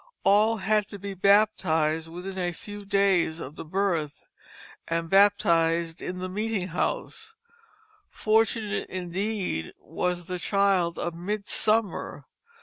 [0.23, 4.25] All had to be baptized within a few days of birth,
[4.87, 7.35] and baptized in the meeting house;
[8.09, 12.25] fortunate, indeed, was the child of midsummer.